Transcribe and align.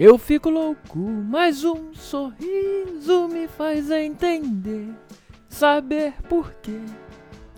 Eu 0.00 0.16
fico 0.16 0.48
louco, 0.48 0.98
mas 0.98 1.62
um 1.62 1.92
sorriso 1.92 3.28
me 3.30 3.46
faz 3.46 3.90
entender, 3.90 4.88
saber 5.46 6.14
por 6.26 6.54
quê. 6.62 6.80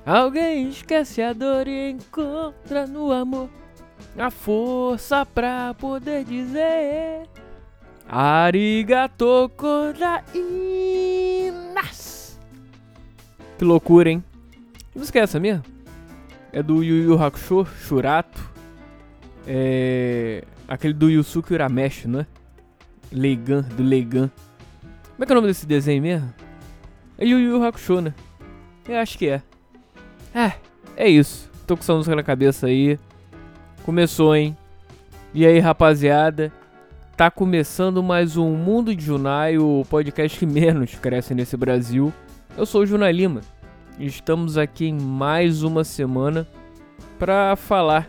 Alguém 0.04 0.69
esquece 0.69 1.22
a 1.22 1.33
dor 1.33 1.69
e 1.69 1.92
encontra 1.92 2.85
no 2.88 3.13
amor 3.13 3.49
a 4.19 4.28
força 4.28 5.24
pra 5.24 5.72
poder 5.74 6.24
dizer 6.24 7.28
Arigato 8.08 9.49
kodaimasu. 9.56 10.27
Que 13.56 13.65
loucura, 13.65 14.11
hein? 14.11 14.24
Que 14.90 14.99
música 14.99 15.21
é 15.21 15.22
essa 15.22 15.38
mesmo? 15.38 15.63
É 16.52 16.61
do 16.61 16.83
Yu 16.83 17.05
Yu 17.05 17.23
Hakusho, 17.23 17.65
Shurato. 17.65 18.51
É... 19.47 20.43
Aquele 20.73 20.95
do 20.95 21.11
Yusuke 21.11 21.52
Urameshi, 21.52 22.09
não 22.09 22.20
é? 22.20 22.27
Leigan, 23.12 23.62
do 23.62 23.83
Leigan. 23.83 24.30
Como 25.12 25.23
é 25.23 25.27
que 25.27 25.33
é 25.33 25.34
o 25.34 25.37
nome 25.37 25.48
desse 25.48 25.66
desenho 25.66 26.02
mesmo? 26.02 26.33
É 27.19 27.27
Yu 27.27 27.38
Yu 27.38 27.62
Hakusho, 27.62 28.01
né? 28.01 28.15
Eu 28.88 28.98
acho 28.98 29.16
que 29.16 29.29
é. 29.29 29.43
Ah, 30.35 30.52
é 30.97 31.09
isso. 31.09 31.51
Tô 31.66 31.77
com 31.77 31.83
essa 31.83 31.95
música 31.95 32.16
na 32.16 32.23
cabeça 32.23 32.66
aí. 32.66 32.98
Começou, 33.85 34.35
hein? 34.35 34.57
E 35.35 35.47
aí, 35.47 35.59
rapaziada? 35.59 36.52
Tá 37.16 37.30
começando 37.30 38.02
mais 38.02 38.37
um 38.37 38.55
Mundo 38.57 38.95
de 38.97 39.05
Junai, 39.05 39.59
o 39.59 39.85
podcast 39.88 40.38
que 40.38 40.47
menos 40.47 40.95
cresce 40.95 41.35
nesse 41.35 41.57
Brasil. 41.57 42.13
Eu 42.57 42.66
sou 42.66 42.83
o 42.83 42.87
Junai 42.87 43.13
Lima. 43.13 43.43
Estamos 43.99 44.57
aqui 44.57 44.87
em 44.87 44.99
mais 44.99 45.63
uma 45.63 45.85
semana 45.85 46.47
para 47.19 47.55
falar 47.55 48.09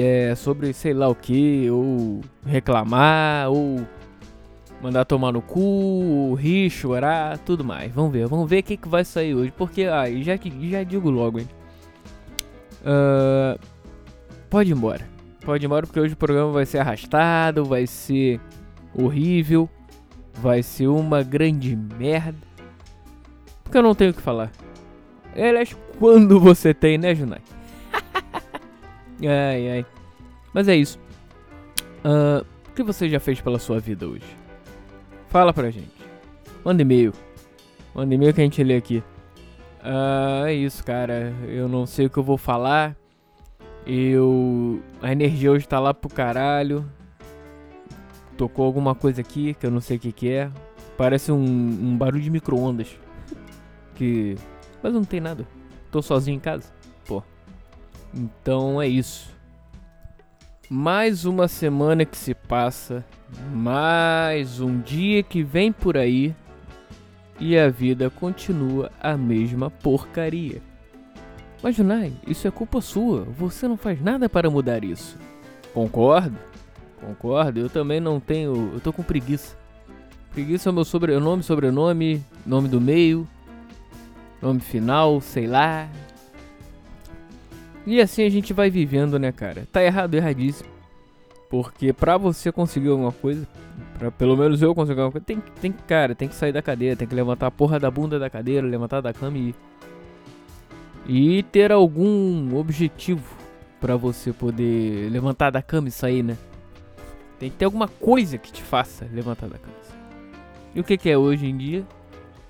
é 0.00 0.34
sobre 0.34 0.72
sei 0.72 0.92
lá 0.92 1.08
o 1.08 1.14
que, 1.14 1.70
ou 1.70 2.20
reclamar, 2.44 3.50
ou 3.50 3.80
mandar 4.80 5.04
tomar 5.04 5.32
no 5.32 5.42
cu, 5.42 6.34
rir, 6.34 6.70
chorar, 6.70 7.38
tudo 7.38 7.64
mais. 7.64 7.92
Vamos 7.92 8.12
ver, 8.12 8.26
vamos 8.26 8.48
ver 8.48 8.60
o 8.60 8.62
que, 8.62 8.76
que 8.76 8.88
vai 8.88 9.04
sair 9.04 9.34
hoje, 9.34 9.52
porque 9.56 9.84
ah, 9.84 10.04
já, 10.22 10.38
já 10.60 10.82
digo 10.82 11.10
logo, 11.10 11.38
hein. 11.38 11.48
Uh, 12.82 13.58
pode 14.48 14.70
ir 14.70 14.74
embora. 14.74 15.06
Pode 15.44 15.64
ir 15.64 15.66
embora 15.66 15.86
porque 15.86 16.00
hoje 16.00 16.14
o 16.14 16.16
programa 16.16 16.52
vai 16.52 16.66
ser 16.66 16.78
arrastado, 16.78 17.64
vai 17.64 17.86
ser 17.86 18.40
horrível, 18.94 19.68
vai 20.34 20.62
ser 20.62 20.88
uma 20.88 21.22
grande 21.22 21.76
merda. 21.76 22.46
Porque 23.62 23.78
eu 23.78 23.82
não 23.82 23.94
tenho 23.94 24.12
o 24.12 24.14
que 24.14 24.22
falar. 24.22 24.50
Aliás, 25.34 25.76
quando 25.98 26.38
você 26.38 26.72
tem, 26.72 26.96
né, 26.96 27.14
Junai? 27.14 27.40
ai, 29.20 29.70
ai. 29.70 29.86
Mas 30.56 30.68
é 30.68 30.74
isso. 30.74 30.98
Uh, 32.02 32.42
o 32.70 32.72
que 32.72 32.82
você 32.82 33.10
já 33.10 33.20
fez 33.20 33.42
pela 33.42 33.58
sua 33.58 33.78
vida 33.78 34.08
hoje? 34.08 34.24
Fala 35.28 35.52
pra 35.52 35.70
gente. 35.70 35.92
Manda 36.64 36.80
e-mail. 36.80 37.12
Manda 37.94 38.14
e-mail 38.14 38.32
que 38.32 38.40
a 38.40 38.44
gente 38.44 38.64
lê 38.64 38.74
aqui. 38.74 39.04
Uh, 39.82 40.46
é 40.46 40.54
isso, 40.54 40.82
cara. 40.82 41.34
Eu 41.46 41.68
não 41.68 41.84
sei 41.84 42.06
o 42.06 42.10
que 42.10 42.16
eu 42.16 42.22
vou 42.22 42.38
falar. 42.38 42.96
Eu. 43.86 44.82
A 45.02 45.12
energia 45.12 45.52
hoje 45.52 45.68
tá 45.68 45.78
lá 45.78 45.92
pro 45.92 46.08
caralho. 46.08 46.90
Tocou 48.38 48.64
alguma 48.64 48.94
coisa 48.94 49.20
aqui 49.20 49.52
que 49.52 49.66
eu 49.66 49.70
não 49.70 49.82
sei 49.82 49.98
o 49.98 50.00
que, 50.00 50.10
que 50.10 50.30
é. 50.30 50.50
Parece 50.96 51.30
um, 51.30 51.36
um 51.36 51.98
barulho 51.98 52.22
de 52.22 52.30
micro-ondas. 52.30 52.98
Que. 53.94 54.36
Mas 54.82 54.94
não 54.94 55.04
tem 55.04 55.20
nada. 55.20 55.46
Tô 55.90 56.00
sozinho 56.00 56.36
em 56.36 56.40
casa. 56.40 56.72
Pô. 57.06 57.22
Então 58.14 58.80
é 58.80 58.88
isso. 58.88 59.35
Mais 60.68 61.24
uma 61.24 61.46
semana 61.46 62.04
que 62.04 62.18
se 62.18 62.34
passa. 62.34 63.04
Mais 63.52 64.60
um 64.60 64.80
dia 64.80 65.22
que 65.22 65.42
vem 65.42 65.70
por 65.70 65.96
aí. 65.96 66.34
E 67.38 67.56
a 67.56 67.68
vida 67.68 68.10
continua 68.10 68.90
a 69.00 69.16
mesma 69.16 69.70
porcaria. 69.70 70.60
Mas 71.62 71.76
Junai, 71.76 72.12
isso 72.26 72.48
é 72.48 72.50
culpa 72.50 72.80
sua. 72.80 73.22
Você 73.38 73.68
não 73.68 73.76
faz 73.76 74.02
nada 74.02 74.28
para 74.28 74.50
mudar 74.50 74.82
isso. 74.82 75.16
Concordo. 75.72 76.36
Concordo. 77.00 77.60
Eu 77.60 77.70
também 77.70 78.00
não 78.00 78.18
tenho. 78.18 78.72
Eu 78.74 78.80
tô 78.80 78.92
com 78.92 79.04
preguiça. 79.04 79.56
Preguiça 80.32 80.68
é 80.68 80.72
o 80.72 80.74
meu 80.74 80.84
sobrenome, 80.84 81.42
sobrenome, 81.44 82.24
nome 82.44 82.68
do 82.68 82.80
meio, 82.80 83.26
nome 84.42 84.60
final, 84.60 85.20
sei 85.20 85.46
lá. 85.46 85.88
E 87.86 88.00
assim 88.00 88.24
a 88.24 88.28
gente 88.28 88.52
vai 88.52 88.68
vivendo, 88.68 89.18
né, 89.18 89.30
cara? 89.30 89.66
Tá 89.70 89.82
errado, 89.82 90.14
erradíssimo. 90.14 90.68
Porque 91.48 91.92
pra 91.92 92.18
você 92.18 92.50
conseguir 92.50 92.88
alguma 92.88 93.12
coisa, 93.12 93.46
pra 93.98 94.10
pelo 94.10 94.36
menos 94.36 94.60
eu 94.60 94.74
conseguir 94.74 95.00
alguma 95.00 95.12
coisa, 95.12 95.24
tem, 95.24 95.40
tem, 95.60 95.72
cara, 95.72 96.14
tem 96.14 96.26
que 96.26 96.34
sair 96.34 96.52
da 96.52 96.60
cadeira, 96.60 96.96
tem 96.96 97.06
que 97.06 97.14
levantar 97.14 97.46
a 97.46 97.50
porra 97.50 97.78
da 97.78 97.88
bunda 97.90 98.18
da 98.18 98.28
cadeira, 98.28 98.66
levantar 98.66 99.00
da 99.00 99.12
cama 99.12 99.38
e 99.38 99.54
e 101.08 101.44
ter 101.44 101.70
algum 101.70 102.56
objetivo 102.56 103.36
para 103.80 103.96
você 103.96 104.32
poder 104.32 105.08
levantar 105.08 105.50
da 105.50 105.62
cama 105.62 105.86
e 105.86 105.92
sair, 105.92 106.24
né? 106.24 106.36
Tem 107.38 107.48
que 107.48 107.56
ter 107.56 107.66
alguma 107.66 107.86
coisa 107.86 108.36
que 108.38 108.50
te 108.50 108.62
faça 108.62 109.08
levantar 109.12 109.48
da 109.48 109.58
cama. 109.58 109.76
E 110.74 110.80
o 110.80 110.84
que, 110.84 110.96
que 110.96 111.08
é 111.08 111.16
hoje 111.16 111.46
em 111.46 111.56
dia? 111.56 111.86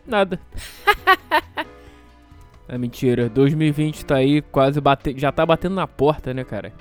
Nada. 0.06 0.41
é 2.69 2.77
mentira. 2.78 3.28
2020 3.28 4.04
tá 4.04 4.16
aí, 4.16 4.43
quase 4.43 4.81
bate... 4.81 5.15
já 5.19 5.31
tá 5.31 5.44
batendo 5.44 5.75
na 5.75 5.87
porta, 5.87 6.34
né, 6.34 6.44
cara? 6.44 6.72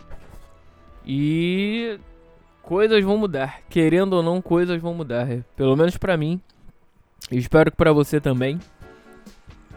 E 1.06 2.00
coisas 2.62 3.04
vão 3.04 3.18
mudar. 3.18 3.62
Querendo 3.70 4.14
ou 4.14 4.24
não, 4.24 4.42
coisas 4.42 4.82
vão 4.82 4.94
mudar. 4.94 5.28
Pelo 5.56 5.76
menos 5.76 5.98
para 5.98 6.18
mim. 6.18 6.42
espero 7.32 7.72
que 7.72 7.78
para 7.78 7.94
você 7.94 8.20
também. 8.20 8.60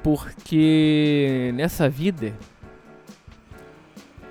Porque 0.02 1.52
nessa 1.54 1.88
vida. 1.88 2.32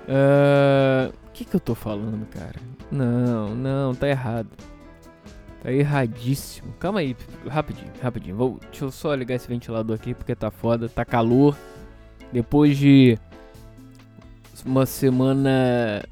Ah, 0.08 1.10
o 1.10 1.10
uh, 1.10 1.30
que, 1.32 1.44
que 1.44 1.54
eu 1.54 1.60
tô 1.60 1.74
falando, 1.74 2.26
cara? 2.26 2.56
Não, 2.90 3.54
não, 3.54 3.94
tá 3.94 4.08
errado. 4.08 4.48
Tá 5.62 5.72
erradíssimo. 5.72 6.72
Calma 6.78 7.00
aí, 7.00 7.16
rapidinho, 7.48 7.90
rapidinho. 8.02 8.36
Vou, 8.36 8.60
deixa 8.70 8.84
eu 8.84 8.90
só 8.90 9.14
ligar 9.14 9.34
esse 9.34 9.48
ventilador 9.48 9.96
aqui 9.96 10.14
porque 10.14 10.34
tá 10.34 10.50
foda, 10.50 10.88
tá 10.88 11.04
calor. 11.04 11.56
Depois 12.32 12.76
de 12.76 13.18
uma 14.64 14.86
semana 14.86 16.04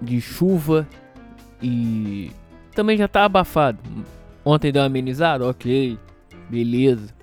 de 0.00 0.20
chuva 0.20 0.86
e 1.62 2.30
também 2.74 2.96
já 2.96 3.08
tá 3.08 3.24
abafado. 3.24 3.78
Ontem 4.44 4.70
deu 4.70 4.82
uma 4.82 4.86
amenizada, 4.86 5.48
ok, 5.48 5.98
beleza 6.50 7.14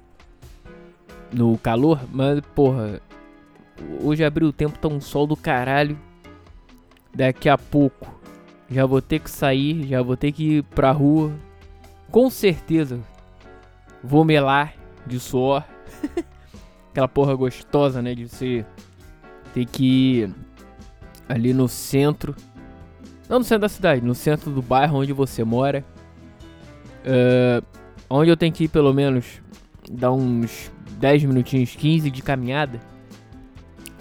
no 1.33 1.57
calor, 1.57 2.01
mas 2.11 2.41
porra, 2.53 3.01
hoje 4.01 4.23
abriu 4.23 4.49
o 4.49 4.53
tempo, 4.53 4.77
tá 4.77 4.87
um 4.87 4.99
sol 4.99 5.25
do 5.25 5.35
caralho. 5.35 5.97
Daqui 7.13 7.49
a 7.49 7.57
pouco 7.57 8.19
já 8.69 8.85
vou 8.85 9.01
ter 9.01 9.19
que 9.19 9.29
sair, 9.29 9.87
já 9.87 10.01
vou 10.01 10.15
ter 10.15 10.31
que 10.31 10.57
ir 10.57 10.63
pra 10.63 10.91
rua. 10.91 11.31
Com 12.11 12.29
certeza 12.29 12.99
vou 14.03 14.25
melar 14.25 14.73
de 15.07 15.19
suor. 15.19 15.63
Aquela 16.91 17.07
porra 17.07 17.33
gostosa, 17.35 18.01
né? 18.01 18.13
De 18.13 18.27
você 18.27 18.65
ter 19.53 19.65
que 19.65 19.85
ir 19.85 20.35
ali 21.27 21.53
no 21.53 21.67
centro. 21.67 22.35
Não 23.29 23.39
no 23.39 23.45
centro 23.45 23.61
da 23.61 23.69
cidade, 23.69 24.05
no 24.05 24.13
centro 24.13 24.51
do 24.51 24.61
bairro 24.61 24.97
onde 24.97 25.13
você 25.13 25.43
mora. 25.43 25.85
Uh, 27.05 27.65
onde 28.09 28.29
eu 28.29 28.35
tenho 28.35 28.53
que 28.53 28.65
ir 28.65 28.67
pelo 28.67 28.93
menos 28.93 29.41
dar 29.89 30.11
uns 30.11 30.69
10 30.99 31.23
minutinhos, 31.23 31.75
15 31.75 32.11
de 32.11 32.21
caminhada. 32.21 32.79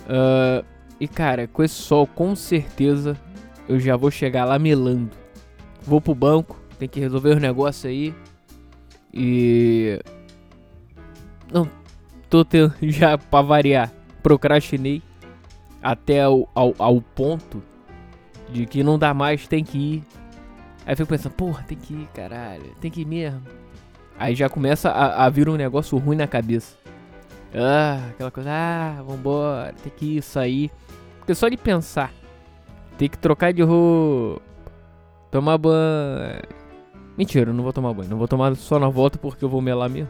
Uh, 0.06 0.66
e 0.98 1.06
cara, 1.06 1.46
com 1.46 1.62
esse 1.62 1.74
sol, 1.74 2.06
com 2.06 2.34
certeza 2.34 3.16
eu 3.68 3.78
já 3.78 3.96
vou 3.96 4.10
chegar 4.10 4.44
lá 4.44 4.58
melando. 4.58 5.10
Vou 5.82 6.00
pro 6.00 6.14
banco, 6.14 6.59
tem 6.80 6.88
que 6.88 6.98
resolver 6.98 7.36
os 7.36 7.40
negócios 7.40 7.84
aí. 7.84 8.14
E. 9.12 10.00
Não, 11.52 11.68
tô 12.28 12.44
tendo 12.44 12.74
já 12.82 13.18
pra 13.18 13.42
variar. 13.42 13.92
Procrastinei 14.22 15.02
até 15.82 16.22
ao, 16.22 16.48
ao, 16.54 16.74
ao 16.78 17.00
ponto 17.00 17.62
de 18.50 18.66
que 18.66 18.82
não 18.82 18.98
dá 18.98 19.14
mais, 19.14 19.46
tem 19.46 19.62
que 19.62 19.78
ir. 19.78 20.04
Aí 20.86 20.96
fico 20.96 21.08
pensando, 21.08 21.32
porra, 21.32 21.62
tem 21.62 21.76
que 21.76 21.94
ir, 21.94 22.08
caralho, 22.14 22.74
tem 22.80 22.90
que 22.90 23.02
ir 23.02 23.06
mesmo. 23.06 23.42
Aí 24.18 24.34
já 24.34 24.48
começa 24.48 24.90
a, 24.90 25.24
a 25.24 25.28
vir 25.28 25.48
um 25.48 25.56
negócio 25.56 25.96
ruim 25.98 26.16
na 26.16 26.26
cabeça. 26.26 26.76
Ah, 27.54 28.08
aquela 28.10 28.30
coisa, 28.30 28.50
ah, 28.50 29.02
vambora, 29.02 29.74
tem 29.82 29.92
que 29.94 30.16
ir, 30.16 30.22
sair. 30.22 30.70
Porque 31.18 31.34
só 31.34 31.48
de 31.48 31.56
pensar, 31.56 32.12
tem 32.98 33.08
que 33.08 33.18
trocar 33.18 33.52
de 33.52 33.62
roupa, 33.62 34.42
tomar 35.30 35.58
banho. 35.58 36.59
Mentira, 37.20 37.50
eu 37.50 37.54
não 37.54 37.62
vou 37.62 37.70
tomar 37.70 37.92
banho, 37.92 38.08
não 38.08 38.16
vou 38.16 38.26
tomar 38.26 38.56
só 38.56 38.78
na 38.78 38.88
volta 38.88 39.18
porque 39.18 39.44
eu 39.44 39.48
vou 39.50 39.60
melar 39.60 39.90
mesmo. 39.90 40.08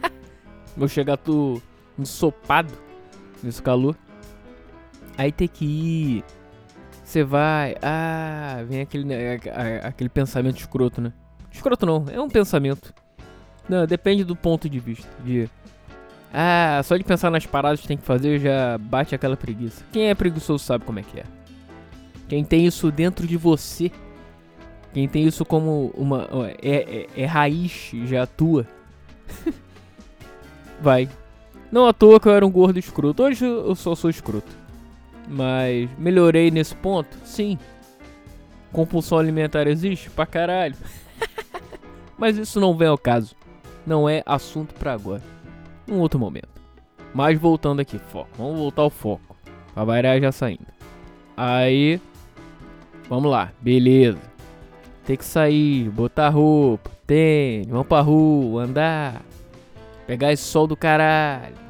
vou 0.76 0.86
chegar 0.86 1.16
tu 1.16 1.60
ensopado 1.98 2.72
nesse 3.42 3.60
calor. 3.60 3.96
Aí 5.18 5.32
tem 5.32 5.48
que 5.48 5.64
ir 5.64 6.24
Você 7.02 7.24
vai, 7.24 7.74
ah, 7.82 8.62
vem 8.68 8.82
aquele, 8.82 9.12
aquele 9.82 10.08
pensamento 10.08 10.58
escroto, 10.58 11.00
né? 11.00 11.12
Escroto 11.50 11.84
não, 11.84 12.04
é 12.08 12.20
um 12.20 12.30
pensamento. 12.30 12.94
Não, 13.68 13.84
depende 13.84 14.22
do 14.22 14.36
ponto 14.36 14.70
de 14.70 14.78
vista. 14.78 15.08
De, 15.24 15.50
ah, 16.32 16.80
só 16.84 16.96
de 16.96 17.02
pensar 17.02 17.32
nas 17.32 17.46
paradas 17.46 17.80
que 17.80 17.88
tem 17.88 17.96
que 17.96 18.04
fazer 18.04 18.38
já 18.38 18.78
bate 18.78 19.12
aquela 19.12 19.36
preguiça. 19.36 19.84
Quem 19.90 20.08
é 20.08 20.14
preguiçoso 20.14 20.62
sabe 20.62 20.84
como 20.84 21.00
é 21.00 21.02
que 21.02 21.18
é. 21.18 21.24
Quem 22.28 22.44
tem 22.44 22.64
isso 22.64 22.92
dentro 22.92 23.26
de 23.26 23.36
você, 23.36 23.90
quem 24.92 25.08
tem 25.08 25.26
isso 25.26 25.44
como 25.44 25.92
uma. 25.96 26.28
É, 26.62 27.06
é, 27.16 27.22
é 27.22 27.24
raiz, 27.24 27.90
já 28.04 28.24
atua. 28.24 28.66
vai. 30.80 31.08
Não 31.70 31.86
à 31.86 31.92
toa 31.92 32.20
que 32.20 32.28
eu 32.28 32.32
era 32.32 32.46
um 32.46 32.50
gordo 32.50 32.78
escroto. 32.78 33.22
Hoje 33.22 33.46
eu 33.46 33.74
só 33.74 33.94
sou 33.94 34.10
escroto. 34.10 34.52
Mas 35.26 35.88
melhorei 35.98 36.50
nesse 36.50 36.74
ponto? 36.74 37.16
Sim. 37.24 37.58
Compulsão 38.70 39.18
alimentar 39.18 39.66
existe? 39.66 40.10
Pra 40.10 40.26
caralho. 40.26 40.76
Mas 42.18 42.36
isso 42.36 42.60
não 42.60 42.76
vem 42.76 42.88
ao 42.88 42.98
caso. 42.98 43.34
Não 43.86 44.06
é 44.06 44.22
assunto 44.26 44.74
para 44.74 44.92
agora. 44.92 45.22
Um 45.88 45.98
outro 45.98 46.20
momento. 46.20 46.48
Mas 47.14 47.38
voltando 47.38 47.80
aqui, 47.80 47.98
foco. 47.98 48.30
Vamos 48.36 48.58
voltar 48.58 48.82
ao 48.82 48.90
foco. 48.90 49.36
A 49.74 49.84
variar 49.84 50.20
já 50.20 50.30
saindo. 50.30 50.66
Aí. 51.34 51.98
Vamos 53.08 53.30
lá, 53.30 53.50
beleza. 53.60 54.31
Tem 55.04 55.16
que 55.16 55.24
sair, 55.24 55.90
botar 55.90 56.28
roupa, 56.28 56.90
tênis, 57.06 57.68
vamos 57.68 57.86
pra 57.86 58.00
rua, 58.00 58.64
andar. 58.64 59.22
Pegar 60.06 60.32
esse 60.32 60.44
sol 60.44 60.66
do 60.66 60.76
caralho 60.76 61.62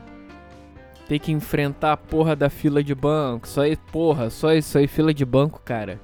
ter 1.13 1.19
que 1.19 1.31
enfrentar 1.31 1.93
a 1.93 1.97
porra 1.97 2.35
da 2.35 2.49
fila 2.49 2.83
de 2.83 2.95
banco. 2.95 3.47
Só 3.47 3.61
aí, 3.61 3.77
porra, 3.77 4.31
só 4.31 4.55
isso 4.55 4.79
aí, 4.79 4.87
fila 4.87 5.13
de 5.13 5.27
banco, 5.27 5.61
cara. 5.63 6.01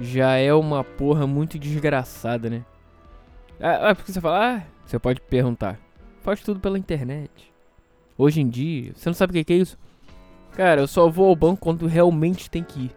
Já 0.00 0.36
é 0.36 0.52
uma 0.52 0.82
porra 0.82 1.24
muito 1.24 1.56
desgraçada, 1.56 2.50
né? 2.50 2.64
Ah, 3.60 3.90
ah 3.90 3.94
porque 3.94 4.12
você 4.12 4.20
fala, 4.20 4.56
ah, 4.56 4.62
você 4.84 4.98
pode 4.98 5.20
perguntar. 5.20 5.78
Faz 6.20 6.40
tudo 6.40 6.58
pela 6.58 6.78
internet. 6.78 7.30
Hoje 8.18 8.40
em 8.40 8.48
dia, 8.48 8.92
você 8.92 9.08
não 9.08 9.14
sabe 9.14 9.38
o 9.38 9.44
que 9.44 9.52
é 9.52 9.56
isso? 9.56 9.78
Cara, 10.50 10.80
eu 10.80 10.88
só 10.88 11.08
vou 11.08 11.28
ao 11.28 11.36
banco 11.36 11.60
quando 11.60 11.86
realmente 11.86 12.50
tem 12.50 12.64
que 12.64 12.86
ir. 12.86 12.90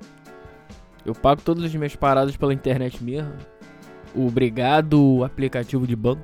Eu 1.06 1.14
pago 1.14 1.42
todas 1.42 1.64
as 1.64 1.76
minhas 1.76 1.96
paradas 1.96 2.36
pela 2.36 2.54
internet 2.54 3.04
mesmo. 3.04 3.34
Obrigado, 4.16 5.24
aplicativo 5.24 5.86
de 5.86 5.96
banco. 5.96 6.24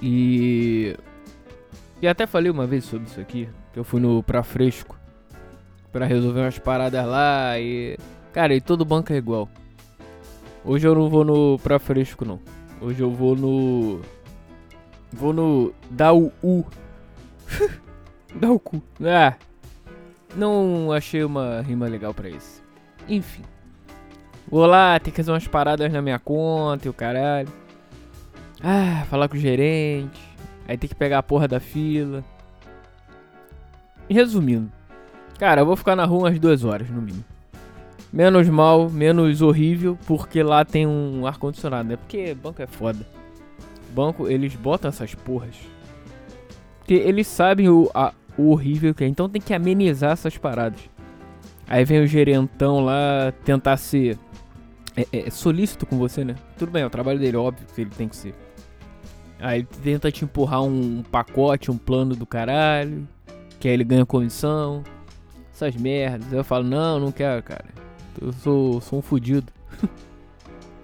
E 0.00 0.96
e 2.00 2.08
até 2.08 2.26
falei 2.26 2.50
uma 2.50 2.66
vez 2.66 2.84
sobre 2.84 3.06
isso 3.06 3.20
aqui, 3.20 3.48
que 3.72 3.78
eu 3.78 3.84
fui 3.84 4.00
no 4.00 4.22
Pra 4.24 4.42
Fresco 4.42 4.98
para 5.92 6.06
resolver 6.06 6.40
umas 6.40 6.58
paradas 6.58 7.06
lá 7.06 7.58
e. 7.60 7.96
Cara, 8.32 8.54
e 8.54 8.60
todo 8.60 8.84
banco 8.84 9.12
é 9.12 9.16
igual. 9.16 9.48
Hoje 10.64 10.88
eu 10.88 10.94
não 10.94 11.08
vou 11.08 11.24
no 11.24 11.58
Pra 11.58 11.78
Fresco 11.78 12.24
não. 12.24 12.40
Hoje 12.80 13.00
eu 13.00 13.10
vou 13.10 13.36
no. 13.36 14.00
Vou 15.12 15.32
no. 15.32 15.72
Dar 15.90 16.14
o 16.14 16.32
U. 16.42 16.64
Dar 18.34 18.50
o 18.50 18.58
cu. 18.58 18.82
Ah. 19.04 19.36
Não 20.34 20.90
achei 20.90 21.22
uma 21.22 21.60
rima 21.60 21.86
legal 21.86 22.14
pra 22.14 22.30
isso. 22.30 22.61
Enfim. 23.08 23.42
Vou 24.48 24.66
lá, 24.66 24.98
tem 25.00 25.12
que 25.12 25.16
fazer 25.16 25.30
umas 25.32 25.46
paradas 25.46 25.90
na 25.92 26.02
minha 26.02 26.18
conta 26.18 26.86
e 26.86 26.90
o 26.90 26.94
caralho. 26.94 27.48
Ah, 28.62 29.04
falar 29.08 29.28
com 29.28 29.36
o 29.36 29.40
gerente. 29.40 30.20
Aí 30.68 30.76
tem 30.76 30.88
que 30.88 30.94
pegar 30.94 31.18
a 31.18 31.22
porra 31.22 31.48
da 31.48 31.58
fila. 31.58 32.24
Resumindo, 34.08 34.70
cara, 35.38 35.62
eu 35.62 35.66
vou 35.66 35.76
ficar 35.76 35.96
na 35.96 36.04
rua 36.04 36.24
umas 36.24 36.38
duas 36.38 36.64
horas 36.64 36.88
no 36.90 37.00
mínimo. 37.00 37.24
Menos 38.12 38.46
mal, 38.48 38.90
menos 38.90 39.40
horrível, 39.40 39.98
porque 40.06 40.42
lá 40.42 40.64
tem 40.64 40.86
um 40.86 41.26
ar-condicionado, 41.26 41.88
né? 41.88 41.96
Porque 41.96 42.34
banco 42.34 42.60
é 42.60 42.66
foda. 42.66 43.06
Banco, 43.94 44.28
eles 44.28 44.54
botam 44.54 44.90
essas 44.90 45.14
porras. 45.14 45.56
Porque 46.78 46.94
eles 46.94 47.26
sabem 47.26 47.70
o, 47.70 47.90
a, 47.94 48.12
o 48.36 48.50
horrível 48.50 48.94
que 48.94 49.02
é, 49.02 49.06
então 49.06 49.28
tem 49.28 49.40
que 49.40 49.54
amenizar 49.54 50.12
essas 50.12 50.36
paradas. 50.36 50.80
Aí 51.66 51.84
vem 51.84 52.00
o 52.00 52.06
gerentão 52.06 52.80
lá 52.80 53.32
tentar 53.44 53.76
ser 53.76 54.18
é, 54.96 55.06
é, 55.12 55.30
solícito 55.30 55.86
com 55.86 55.96
você, 55.96 56.24
né? 56.24 56.34
Tudo 56.58 56.70
bem, 56.70 56.82
é 56.82 56.86
o 56.86 56.90
trabalho 56.90 57.18
dele, 57.18 57.36
óbvio 57.36 57.66
que 57.74 57.80
ele 57.80 57.90
tem 57.90 58.08
que 58.08 58.16
ser. 58.16 58.34
Aí 59.40 59.58
ele 59.58 59.68
tenta 59.82 60.12
te 60.12 60.24
empurrar 60.24 60.62
um 60.62 61.02
pacote, 61.02 61.70
um 61.70 61.76
plano 61.76 62.14
do 62.14 62.24
caralho. 62.24 63.06
Que 63.58 63.68
aí 63.68 63.74
ele 63.74 63.84
ganha 63.84 64.06
comissão. 64.06 64.84
Essas 65.52 65.74
merdas. 65.74 66.32
Eu 66.32 66.44
falo, 66.44 66.64
não, 66.64 67.00
não 67.00 67.10
quero, 67.10 67.42
cara. 67.42 67.64
Eu 68.20 68.32
sou, 68.32 68.80
sou 68.80 69.00
um 69.00 69.02
fudido. 69.02 69.52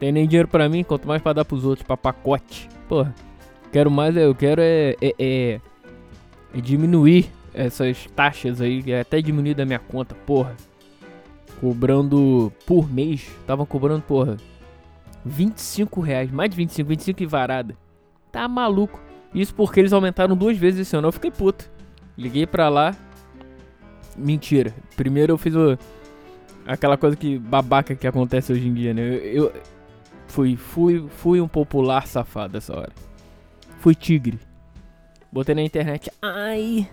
Tem 0.01 0.11
nem 0.11 0.27
dinheiro 0.27 0.49
pra 0.49 0.69
mim, 0.69 0.83
quanto 0.83 1.07
mais 1.07 1.23
pra 1.23 1.33
dar 1.33 1.45
pros 1.45 1.65
outros, 1.65 1.87
pra 1.87 1.97
pacote. 1.97 2.69
Porra. 2.89 3.15
Quero 3.71 3.91
mais, 3.91 4.17
eu 4.17 4.35
quero 4.35 4.63
é, 4.63 4.97
é, 5.01 5.15
é, 5.19 5.61
é 6.55 6.61
diminuir 6.61 7.31
essas 7.53 8.07
taxas 8.17 8.61
aí, 8.61 8.83
é 8.87 9.01
até 9.01 9.21
diminuir 9.21 9.55
da 9.55 9.67
minha 9.67 9.79
conta, 9.79 10.15
porra. 10.15 10.57
Cobrando 11.61 12.53
por 12.67 12.91
mês, 12.91 13.29
tava 13.47 13.67
cobrando, 13.67 14.03
porra, 14.03 14.37
25 15.25 16.01
reais, 16.01 16.31
mais 16.31 16.51
de 16.51 16.57
25, 16.57 16.89
25 16.89 17.23
e 17.23 17.27
varada. 17.27 17.77
Tá 18.31 18.47
maluco. 18.47 19.01
Isso 19.35 19.55
porque 19.55 19.81
eles 19.81 19.93
aumentaram 19.93 20.37
duas 20.37 20.57
vezes 20.57 20.81
esse 20.81 20.97
ano. 20.97 21.09
Eu 21.09 21.13
fiquei 21.13 21.31
puto. 21.31 21.71
Liguei 22.17 22.47
pra 22.47 22.69
lá. 22.69 22.95
Mentira. 24.17 24.75
Primeiro 24.97 25.33
eu 25.33 25.39
fiz 25.39 25.55
o. 25.55 25.79
Aquela 26.67 26.97
coisa 26.97 27.17
que 27.17 27.39
babaca 27.39 27.95
que 27.95 28.07
acontece 28.07 28.53
hoje 28.53 28.67
em 28.67 28.75
dia, 28.75 28.93
né? 28.93 29.03
Eu, 29.03 29.17
eu 29.17 29.53
fui, 30.27 30.57
fui, 30.57 31.09
fui 31.09 31.41
um 31.41 31.49
popular 31.49 32.07
safado 32.07 32.59
essa 32.59 32.77
hora. 32.77 32.93
Fui 33.79 33.95
tigre. 33.95 34.39
Botei 35.33 35.55
na 35.55 35.63
internet. 35.63 36.11
Ai, 36.21 36.89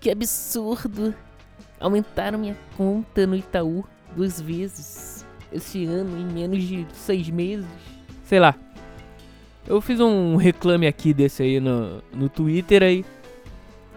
que 0.00 0.10
absurdo. 0.10 1.14
Aumentaram 1.78 2.38
minha 2.38 2.56
conta 2.76 3.26
no 3.26 3.36
Itaú 3.36 3.84
duas 4.14 4.40
vezes. 4.40 5.26
Esse 5.52 5.84
ano, 5.84 6.18
em 6.18 6.26
menos 6.26 6.62
de 6.62 6.86
seis 6.92 7.28
meses. 7.30 7.66
Sei 8.24 8.40
lá. 8.40 8.54
Eu 9.66 9.80
fiz 9.80 9.98
um 10.00 10.36
reclame 10.36 10.86
aqui 10.86 11.12
desse 11.12 11.42
aí 11.42 11.60
no, 11.60 12.02
no 12.14 12.28
Twitter 12.28 12.82
aí. 12.82 13.04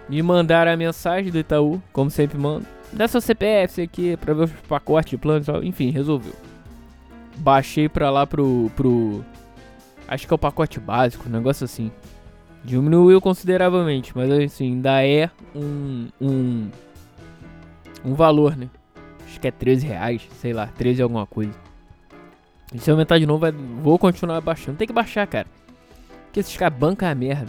Me 0.08 0.22
mandaram 0.24 0.72
a 0.72 0.78
mensagem 0.78 1.32
do 1.32 1.38
Itaú, 1.38 1.82
como 1.94 2.10
sempre 2.10 2.38
mando. 2.38 2.66
Dá 2.92 3.08
seu 3.08 3.22
CPF 3.22 3.82
aqui 3.82 4.18
pra 4.18 4.34
ver 4.34 4.46
os 4.46 4.52
pacotes 4.68 5.12
de 5.12 5.18
planos 5.18 5.48
Enfim, 5.64 5.92
resolveu. 5.92 6.34
Baixei 7.38 7.88
pra 7.88 8.10
lá 8.10 8.26
pro, 8.26 8.72
pro. 8.76 9.24
Acho 10.08 10.28
que 10.28 10.34
é 10.34 10.36
o 10.36 10.40
pacote 10.40 10.80
básico, 10.80 11.30
um 11.30 11.32
negócio 11.32 11.64
assim. 11.64 11.92
Diminuiu 12.64 13.22
consideravelmente, 13.22 14.12
mas 14.16 14.32
assim, 14.32 14.74
ainda 14.74 15.06
é 15.06 15.30
um. 15.56 16.08
um. 16.20 16.70
um 18.04 18.14
valor, 18.16 18.58
né? 18.58 18.70
Acho 19.30 19.40
que 19.40 19.48
é 19.48 19.52
13 19.52 19.86
reais, 19.86 20.28
sei 20.42 20.54
lá, 20.54 20.68
13 20.68 21.04
alguma 21.04 21.28
coisa. 21.28 21.54
E 22.74 22.80
se 22.80 22.90
aumentar 22.90 23.20
de 23.20 23.28
novo, 23.28 23.46
vou 23.80 24.00
continuar 24.00 24.42
baixando. 24.42 24.78
Tem 24.78 24.88
que 24.88 24.94
baixar, 24.94 25.28
cara. 25.28 25.48
Porque 26.26 26.40
esses 26.40 26.58
caras 26.58 26.78
bancam 26.78 27.08
a 27.08 27.14
merda. 27.14 27.48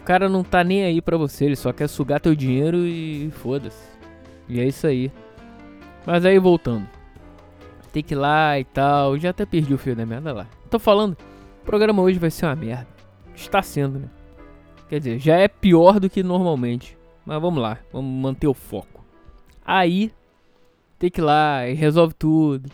O 0.00 0.04
cara 0.04 0.28
não 0.28 0.42
tá 0.42 0.62
nem 0.64 0.84
aí 0.84 1.00
pra 1.00 1.16
você, 1.16 1.44
ele 1.44 1.56
só 1.56 1.72
quer 1.72 1.88
sugar 1.88 2.20
teu 2.20 2.34
dinheiro 2.34 2.78
e 2.78 3.30
foda-se. 3.30 3.88
E 4.48 4.60
é 4.60 4.66
isso 4.66 4.86
aí. 4.86 5.10
Mas 6.04 6.24
aí 6.24 6.38
voltando. 6.38 6.86
Tem 7.92 8.02
que 8.02 8.14
ir 8.14 8.16
lá 8.16 8.58
e 8.58 8.64
tal. 8.64 9.16
Já 9.16 9.30
até 9.30 9.46
perdi 9.46 9.72
o 9.72 9.78
fio 9.78 9.94
da 9.94 10.04
merda 10.04 10.32
lá. 10.32 10.46
Tô 10.68 10.80
falando, 10.80 11.16
o 11.62 11.64
programa 11.64 12.02
hoje 12.02 12.18
vai 12.18 12.30
ser 12.30 12.46
uma 12.46 12.56
merda. 12.56 12.88
Está 13.34 13.62
sendo, 13.62 14.00
né? 14.00 14.08
Quer 14.88 14.98
dizer, 14.98 15.18
já 15.20 15.36
é 15.36 15.46
pior 15.46 16.00
do 16.00 16.10
que 16.10 16.22
normalmente. 16.22 16.98
Mas 17.24 17.40
vamos 17.40 17.62
lá, 17.62 17.78
vamos 17.92 18.20
manter 18.20 18.48
o 18.48 18.54
foco. 18.54 19.04
Aí, 19.64 20.12
tem 21.04 21.10
que 21.10 21.20
ir 21.20 21.24
lá 21.24 21.68
e 21.68 21.74
resolve 21.74 22.14
tudo. 22.14 22.70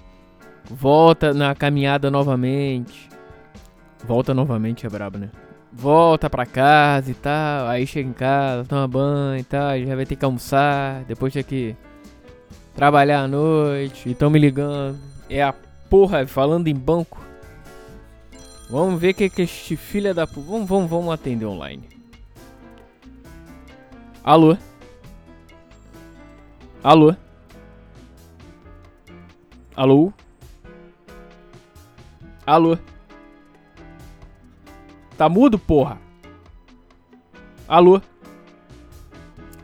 Volta 0.71 1.35
na 1.35 1.53
caminhada 1.55 2.11
novamente. 2.11 3.09
Volta 4.05 4.33
novamente, 4.33 4.87
é 4.87 4.89
brabo, 4.89 5.19
né? 5.19 5.31
Volta 5.73 6.31
pra 6.31 6.47
casa 6.47 7.11
e 7.11 7.15
tal, 7.15 7.67
aí 7.67 7.87
chega 7.87 8.09
em 8.09 8.13
casa, 8.13 8.65
toma 8.65 8.89
banho 8.89 9.41
e 9.41 9.45
tal, 9.45 9.79
já 9.79 9.95
vai 9.95 10.07
ter 10.07 10.17
que 10.17 10.25
almoçar, 10.25 11.05
depois 11.05 11.33
tem 11.33 11.45
que 11.45 11.77
trabalhar 12.75 13.21
à 13.21 13.29
noite, 13.29 14.09
e 14.09 14.15
tão 14.15 14.31
me 14.31 14.39
ligando. 14.39 14.99
É 15.29 15.43
a 15.43 15.53
porra, 15.89 16.27
falando 16.27 16.69
em 16.69 16.75
banco. 16.75 17.21
Vamos 18.69 19.01
ver 19.01 19.11
o 19.11 19.15
que, 19.15 19.29
que 19.29 19.43
este 19.43 19.77
filho 19.77 20.15
da. 20.15 20.25
Vamos, 20.25 20.69
vamos, 20.69 20.91
vamos 20.91 21.13
atender 21.13 21.47
online. 21.47 21.83
Alô? 24.23 24.57
Alô? 26.83 27.15
Alô? 29.81 30.13
Alô? 32.47 32.77
Tá 35.17 35.27
mudo, 35.27 35.59
porra? 35.59 35.99
Alô? 37.67 38.03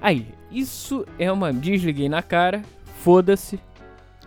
Aí, 0.00 0.26
isso 0.50 1.04
é 1.18 1.30
uma. 1.30 1.52
Desliguei 1.52 2.08
na 2.08 2.22
cara. 2.22 2.62
Foda-se. 3.00 3.60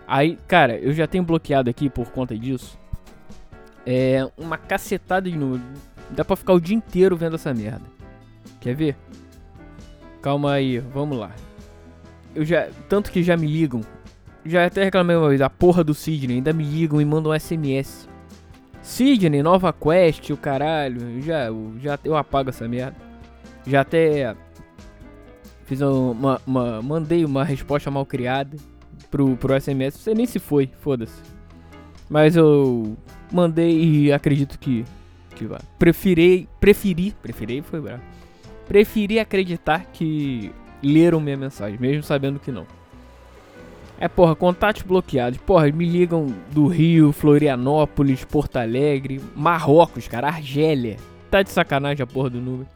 Aí, 0.06 0.38
cara, 0.48 0.78
eu 0.78 0.94
já 0.94 1.08
tenho 1.08 1.24
bloqueado 1.24 1.72
aqui 1.72 1.90
por 1.90 2.12
conta 2.12 2.38
disso. 2.38 2.78
É 3.84 4.30
uma 4.38 4.60
cacetada 4.60 5.28
de 5.28 5.36
número. 5.36 5.64
Dá 6.12 6.24
pra 6.24 6.36
ficar 6.36 6.54
o 6.54 6.62
dia 6.62 6.78
inteiro 6.78 7.18
vendo 7.18 7.36
essa 7.36 7.52
merda. 7.52 7.86
Quer 8.62 8.76
ver? 8.76 8.96
Calma 10.22 10.52
aí, 10.52 10.78
vamos 10.78 11.18
lá. 11.18 11.32
Eu 12.36 12.46
já. 12.46 12.70
Tanto 12.88 13.12
que 13.12 13.24
já 13.24 13.36
me 13.36 13.48
ligam. 13.48 13.82
Já 14.46 14.66
até 14.66 14.84
reclamei 14.84 15.16
uma 15.16 15.30
vez, 15.30 15.42
a 15.42 15.50
porra 15.50 15.84
do 15.84 15.94
Sidney. 15.94 16.38
Ainda 16.38 16.54
me 16.54 16.64
ligam 16.64 17.02
e 17.02 17.06
mandam 17.06 17.32
um 17.32 17.40
SMS. 17.40 18.08
Sidney, 18.82 19.44
nova 19.44 19.74
quest, 19.74 20.30
o 20.30 20.38
caralho. 20.38 21.22
Já, 21.22 21.48
já 21.80 22.00
eu 22.04 22.16
apago 22.16 22.50
essa 22.50 22.68
merda. 22.68 22.96
Já 23.68 23.82
até. 23.82 24.36
Fiz 25.66 25.82
uma, 25.82 26.42
uma. 26.48 26.82
Mandei 26.82 27.26
uma 27.26 27.44
resposta 27.44 27.92
mal 27.92 28.06
criada 28.06 28.58
pro, 29.12 29.36
pro 29.38 29.60
SMS. 29.60 29.96
Sei 29.96 30.14
nem 30.14 30.26
se 30.26 30.40
foi, 30.40 30.70
foda-se. 30.80 31.22
Mas 32.10 32.36
eu 32.36 32.98
mandei 33.32 33.80
e 33.80 34.12
acredito 34.12 34.58
que. 34.58 34.86
que 35.36 35.46
vai. 35.46 35.60
Preferi. 35.78 36.48
Preferi. 36.60 37.16
Preferi 37.22 37.62
foi 37.62 37.82
bravo. 37.82 38.02
Preferi 38.68 39.20
acreditar 39.20 39.86
que 39.92 40.52
leram 40.82 41.20
minha 41.20 41.38
mensagem, 41.38 41.80
mesmo 41.80 42.04
sabendo 42.04 42.40
que 42.40 42.52
não. 42.52 42.66
É, 44.00 44.08
porra, 44.08 44.34
contatos 44.34 44.82
bloqueados. 44.82 45.38
Porra, 45.40 45.70
me 45.72 45.86
ligam 45.86 46.28
do 46.52 46.68
Rio, 46.68 47.12
Florianópolis, 47.12 48.24
Porto 48.24 48.56
Alegre, 48.56 49.22
Marrocos, 49.36 50.08
cara, 50.08 50.28
Argélia. 50.28 50.96
Tá 51.30 51.44
de 51.44 51.50
sacanagem 51.50 52.02
a 52.02 52.08
porra 52.08 52.30
do 52.30 52.40
número. 52.40 52.70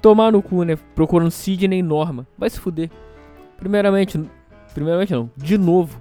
Tomar 0.00 0.32
no 0.32 0.42
cu, 0.42 0.62
né? 0.62 0.76
Procurando 0.94 1.30
Sidney 1.30 1.82
Norma. 1.82 2.26
Vai 2.38 2.48
se 2.48 2.58
fuder. 2.58 2.90
Primeiramente, 3.58 4.18
primeiramente 4.72 5.12
não, 5.12 5.30
de 5.36 5.58
novo. 5.58 6.00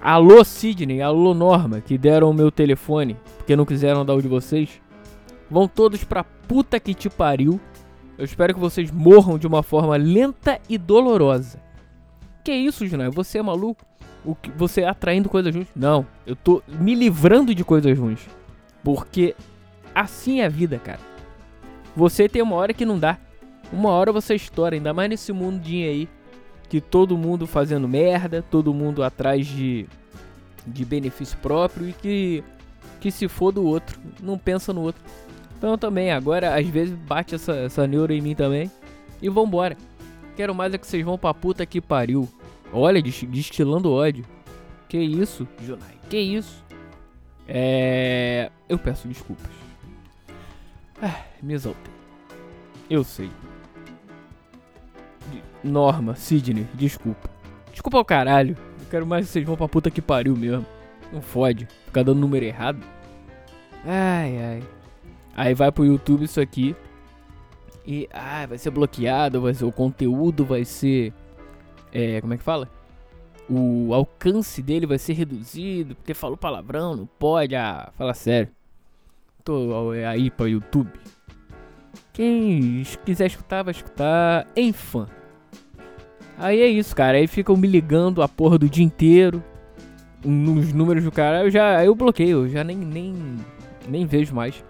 Alô 0.00 0.44
Sidney, 0.44 1.00
alô 1.00 1.34
Norma, 1.34 1.80
que 1.80 1.96
deram 1.96 2.30
o 2.30 2.34
meu 2.34 2.52
telefone, 2.52 3.16
porque 3.38 3.56
não 3.56 3.64
quiseram 3.64 4.04
dar 4.04 4.14
o 4.14 4.22
de 4.22 4.28
vocês. 4.28 4.80
Vão 5.50 5.66
todos 5.66 6.04
pra 6.04 6.22
puta 6.22 6.78
que 6.78 6.94
te 6.94 7.08
pariu. 7.08 7.58
Eu 8.16 8.24
espero 8.24 8.54
que 8.54 8.60
vocês 8.60 8.90
morram 8.90 9.38
de 9.38 9.46
uma 9.46 9.62
forma 9.62 9.96
lenta 9.96 10.60
e 10.68 10.78
dolorosa. 10.78 11.63
Que 12.44 12.52
isso, 12.52 12.86
Junai? 12.86 13.08
Você 13.08 13.38
é 13.38 13.42
maluco? 13.42 13.84
O 14.22 14.34
que, 14.34 14.50
você 14.50 14.82
é 14.82 14.88
atraindo 14.88 15.30
coisas 15.30 15.54
ruins? 15.54 15.68
Não, 15.74 16.06
eu 16.26 16.36
tô 16.36 16.62
me 16.68 16.94
livrando 16.94 17.54
de 17.54 17.64
coisas 17.64 17.98
ruins. 17.98 18.26
Porque 18.82 19.34
assim 19.94 20.40
é 20.40 20.46
a 20.46 20.48
vida, 20.48 20.78
cara. 20.78 21.00
Você 21.96 22.28
tem 22.28 22.42
uma 22.42 22.56
hora 22.56 22.74
que 22.74 22.84
não 22.84 22.98
dá. 22.98 23.18
Uma 23.72 23.90
hora 23.90 24.12
você 24.12 24.34
estoura, 24.34 24.76
ainda 24.76 24.92
mais 24.92 25.08
nesse 25.08 25.32
mundinho 25.32 25.88
aí. 25.88 26.08
Que 26.68 26.80
todo 26.80 27.16
mundo 27.16 27.46
fazendo 27.46 27.88
merda, 27.88 28.42
todo 28.42 28.74
mundo 28.74 29.02
atrás 29.02 29.46
de, 29.46 29.86
de 30.66 30.84
benefício 30.84 31.38
próprio 31.38 31.88
e 31.88 31.92
que, 31.92 32.44
que 33.00 33.10
se 33.10 33.26
for 33.28 33.52
do 33.52 33.64
outro, 33.64 33.98
não 34.22 34.36
pensa 34.36 34.72
no 34.72 34.82
outro. 34.82 35.02
Então 35.56 35.78
também, 35.78 36.10
agora 36.10 36.58
às 36.58 36.66
vezes 36.66 36.94
bate 36.94 37.34
essa, 37.34 37.52
essa 37.54 37.86
neura 37.86 38.14
em 38.14 38.20
mim 38.20 38.34
também. 38.34 38.70
E 39.22 39.28
vambora. 39.30 39.76
Quero 40.36 40.54
mais 40.54 40.74
é 40.74 40.78
que 40.78 40.86
vocês 40.86 41.04
vão 41.04 41.16
pra 41.16 41.32
puta 41.32 41.64
que 41.64 41.80
pariu. 41.80 42.28
Olha, 42.72 43.00
destilando 43.00 43.92
ódio. 43.92 44.24
Que 44.88 44.98
isso, 44.98 45.46
Junai? 45.62 45.94
Que 46.08 46.18
isso? 46.18 46.64
É. 47.46 48.50
Eu 48.68 48.78
peço 48.78 49.06
desculpas. 49.06 49.50
Ah, 51.00 51.20
me 51.42 51.54
exaltei. 51.54 51.92
Eu 52.88 53.04
sei. 53.04 53.30
Norma, 55.62 56.14
Sidney, 56.14 56.66
desculpa. 56.74 57.30
Desculpa 57.70 57.98
o 57.98 58.04
caralho. 58.04 58.56
Eu 58.80 58.86
quero 58.90 59.06
mais 59.06 59.26
que 59.26 59.32
vocês 59.32 59.46
vão 59.46 59.56
pra 59.56 59.68
puta 59.68 59.90
que 59.90 60.02
pariu 60.02 60.36
mesmo. 60.36 60.66
Não 61.12 61.22
fode. 61.22 61.66
Ficar 61.86 62.02
dando 62.02 62.20
número 62.20 62.44
errado. 62.44 62.84
Ai, 63.84 64.38
ai. 64.38 64.62
Aí 65.34 65.54
vai 65.54 65.72
pro 65.72 65.84
YouTube 65.84 66.24
isso 66.24 66.40
aqui. 66.40 66.76
E 67.86 68.08
ah, 68.12 68.46
vai 68.46 68.58
ser 68.58 68.70
bloqueado, 68.70 69.40
vai 69.40 69.54
ser, 69.54 69.64
o 69.64 69.72
conteúdo 69.72 70.44
vai 70.44 70.64
ser. 70.64 71.12
É, 71.92 72.20
como 72.20 72.34
é 72.34 72.36
que 72.36 72.42
fala? 72.42 72.68
O 73.48 73.92
alcance 73.92 74.62
dele 74.62 74.86
vai 74.86 74.98
ser 74.98 75.12
reduzido, 75.12 75.94
porque 75.94 76.14
falou 76.14 76.36
palavrão, 76.36 76.96
não 76.96 77.06
pode. 77.06 77.54
Ah, 77.54 77.92
fala 77.96 78.14
sério. 78.14 78.50
Tô 79.44 79.90
aí 79.90 80.30
pra 80.30 80.46
YouTube. 80.46 80.90
Quem 82.14 82.82
quiser 83.04 83.26
escutar, 83.26 83.62
vai 83.62 83.72
escutar 83.72 84.46
em 84.56 84.72
fã. 84.72 85.06
Aí 86.38 86.60
é 86.60 86.66
isso, 86.66 86.94
cara. 86.96 87.18
Aí 87.18 87.26
ficam 87.26 87.56
me 87.56 87.68
ligando 87.68 88.22
a 88.22 88.28
porra 88.28 88.58
do 88.58 88.68
dia 88.68 88.84
inteiro. 88.84 89.42
Nos 90.24 90.72
números 90.72 91.04
do 91.04 91.12
cara. 91.12 91.44
Eu 91.44 91.50
já. 91.50 91.84
Eu 91.84 91.94
bloqueio, 91.94 92.46
eu 92.46 92.48
já 92.48 92.64
nem, 92.64 92.76
nem, 92.76 93.14
nem 93.86 94.06
vejo 94.06 94.34
mais. 94.34 94.64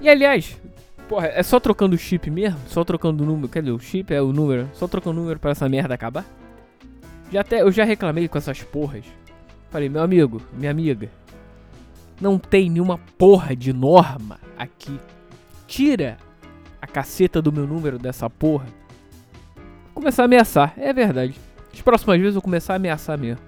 E 0.00 0.08
aliás, 0.08 0.60
porra, 1.08 1.28
é 1.28 1.42
só 1.42 1.58
trocando 1.58 1.96
o 1.96 1.98
chip 1.98 2.30
mesmo? 2.30 2.58
Só 2.66 2.84
trocando 2.84 3.24
o 3.24 3.26
número. 3.26 3.48
Cadê 3.48 3.70
o 3.70 3.78
chip? 3.78 4.12
É 4.12 4.20
o 4.20 4.32
número. 4.32 4.68
Só 4.74 4.86
trocando 4.86 5.18
o 5.18 5.22
número 5.22 5.40
pra 5.40 5.52
essa 5.52 5.68
merda 5.68 5.94
acabar? 5.94 6.24
Já 7.32 7.40
até, 7.40 7.62
eu 7.62 7.72
já 7.72 7.84
reclamei 7.84 8.28
com 8.28 8.38
essas 8.38 8.62
porras. 8.62 9.04
Falei, 9.70 9.88
meu 9.88 10.02
amigo, 10.02 10.40
minha 10.52 10.70
amiga. 10.70 11.10
Não 12.20 12.38
tem 12.38 12.70
nenhuma 12.70 12.98
porra 13.16 13.56
de 13.56 13.72
norma 13.72 14.38
aqui. 14.56 14.98
Tira 15.66 16.16
a 16.80 16.86
caceta 16.86 17.40
do 17.40 17.52
meu 17.52 17.66
número 17.66 17.98
dessa 17.98 18.28
porra. 18.28 18.66
Vou 19.86 19.94
começar 19.94 20.22
a 20.22 20.26
ameaçar. 20.26 20.74
É 20.76 20.92
verdade. 20.92 21.34
As 21.72 21.80
próximas 21.80 22.18
vezes 22.18 22.34
eu 22.34 22.40
vou 22.40 22.42
começar 22.42 22.74
a 22.74 22.76
ameaçar 22.76 23.18
mesmo. 23.18 23.42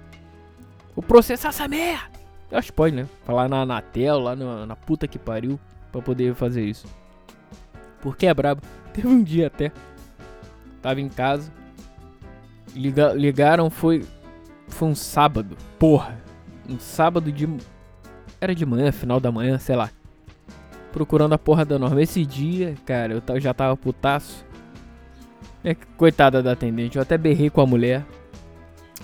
Vou 0.95 1.03
processar 1.03 1.49
essa 1.49 1.67
merda. 1.67 2.19
Eu 2.49 2.57
acho 2.57 2.67
que 2.67 2.75
pode, 2.75 2.95
né? 2.95 3.07
Falar 3.25 3.47
na 3.47 3.61
Anatel, 3.61 4.19
lá 4.19 4.35
na, 4.35 4.65
na 4.65 4.75
puta 4.75 5.07
que 5.07 5.17
pariu 5.17 5.59
para 5.91 6.01
poder 6.01 6.35
fazer 6.35 6.63
isso. 6.63 6.85
Porque 8.01 8.25
é 8.25 8.33
brabo. 8.33 8.61
Teve 8.93 9.07
um 9.07 9.23
dia 9.23 9.47
até. 9.47 9.71
Tava 10.81 10.99
em 10.99 11.09
casa. 11.09 11.51
Liga, 12.75 13.13
ligaram, 13.13 13.69
foi. 13.69 14.05
Foi 14.67 14.87
um 14.87 14.95
sábado. 14.95 15.57
Porra. 15.77 16.19
Um 16.67 16.79
sábado 16.79 17.31
de. 17.31 17.47
Era 18.39 18.55
de 18.55 18.65
manhã, 18.65 18.91
final 18.91 19.19
da 19.19 19.31
manhã, 19.31 19.59
sei 19.59 19.75
lá. 19.75 19.91
Procurando 20.91 21.33
a 21.33 21.37
porra 21.37 21.63
da 21.63 21.77
norma. 21.77 22.01
Esse 22.01 22.25
dia, 22.25 22.75
cara, 22.85 23.21
eu 23.27 23.39
já 23.39 23.53
tava 23.53 23.77
putaço. 23.77 24.45
É, 25.63 25.75
coitada 25.75 26.41
da 26.41 26.53
atendente, 26.53 26.95
eu 26.97 27.03
até 27.03 27.17
berrei 27.17 27.49
com 27.49 27.61
a 27.61 27.67
mulher. 27.67 28.03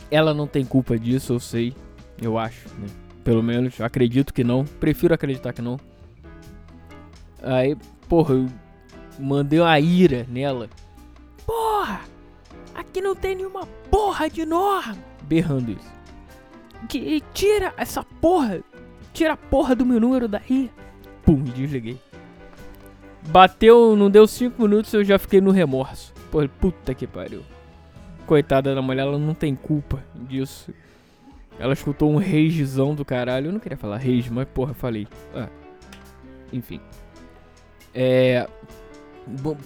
Ela 0.09 0.33
não 0.33 0.47
tem 0.47 0.65
culpa 0.65 0.97
disso, 0.97 1.33
eu 1.33 1.39
sei. 1.39 1.73
Eu 2.19 2.37
acho, 2.37 2.67
né? 2.79 2.87
Pelo 3.23 3.43
menos, 3.43 3.79
acredito 3.79 4.33
que 4.33 4.43
não. 4.43 4.65
Prefiro 4.65 5.13
acreditar 5.13 5.53
que 5.53 5.61
não. 5.61 5.79
Aí, 7.43 7.77
porra, 8.09 8.33
eu 8.33 8.47
mandei 9.19 9.59
uma 9.59 9.79
ira 9.79 10.25
nela. 10.29 10.69
Porra! 11.45 12.01
Aqui 12.73 13.01
não 13.01 13.15
tem 13.15 13.35
nenhuma 13.35 13.65
porra 13.89 14.29
de 14.29 14.45
norma! 14.45 14.97
Berrando 15.23 15.71
isso. 15.71 15.93
Que, 16.87 17.21
tira 17.33 17.73
essa 17.77 18.03
porra! 18.03 18.61
Tira 19.13 19.33
a 19.33 19.37
porra 19.37 19.75
do 19.75 19.85
meu 19.85 19.99
número 19.99 20.27
daí! 20.27 20.71
Pum, 21.23 21.43
desliguei. 21.43 21.99
Bateu, 23.29 23.95
não 23.95 24.09
deu 24.09 24.25
5 24.25 24.61
minutos 24.61 24.93
eu 24.93 25.03
já 25.03 25.17
fiquei 25.19 25.41
no 25.41 25.51
remorso. 25.51 26.13
Porra, 26.31 26.47
puta 26.47 26.93
que 26.93 27.07
pariu. 27.07 27.43
Coitada 28.25 28.73
da 28.75 28.81
mulher, 28.81 29.03
ela 29.03 29.17
não 29.17 29.33
tem 29.33 29.55
culpa 29.55 30.03
disso. 30.15 30.73
Ela 31.59 31.73
escutou 31.73 32.11
um 32.11 32.17
ragezão 32.17 32.93
do 32.93 33.03
caralho. 33.03 33.47
Eu 33.47 33.53
não 33.53 33.59
queria 33.59 33.77
falar 33.77 33.97
rage, 33.97 34.29
mas 34.31 34.47
porra, 34.47 34.73
falei. 34.73 35.07
Ah, 35.33 35.49
enfim. 36.53 36.79
É. 37.93 38.47